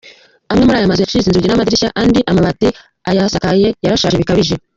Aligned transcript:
Amwe 0.51 0.63
muri 0.65 0.77
aya 0.77 0.89
mazu 0.91 1.01
yacitse 1.03 1.27
inzugi 1.29 1.47
n’amadirishya, 1.49 1.93
andi 2.01 2.19
amabati 2.29 2.67
ayasakaye 3.09 3.67
yarashaje 3.83 4.15
bikabije. 4.21 4.53